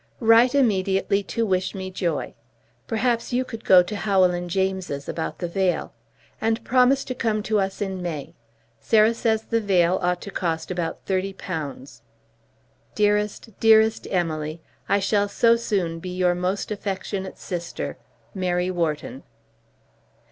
[0.19, 2.33] Write immediately to wish me joy.
[2.87, 5.93] Perhaps you could go to Howell and James's about the veil.
[6.41, 8.33] And promise to come to us in May.
[8.79, 12.01] Sarah says the veil ought to cost about thirty pounds.
[12.95, 14.59] Dearest, dearest Emily,
[14.89, 17.99] I shall so soon be your most affectionate sister,
[18.33, 19.21] MARY WHARTON.